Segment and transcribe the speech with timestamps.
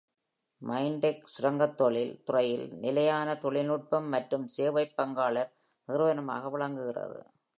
[0.61, 5.51] மைன்டெக் சுரங்கத் தொழில் துறையில் நிலையான தொழில்நுட்பம் மற்றும் சேவைப் பங்காளர்
[5.87, 7.21] நிறுவனமாக விளங்குகிறது.